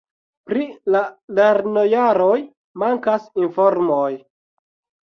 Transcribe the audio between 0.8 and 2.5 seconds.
la lernojaroj